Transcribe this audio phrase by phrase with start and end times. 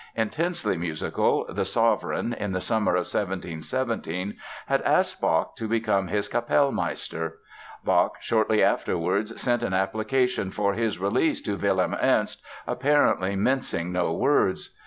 [0.15, 4.35] Intensely musical, that sovereign in the summer of 1717
[4.65, 7.33] had asked Bach to become his Kapellmeister.
[7.85, 14.11] Bach shortly afterwards sent an application for his release to Wilhelm Ernst, apparently mincing no
[14.11, 14.71] words.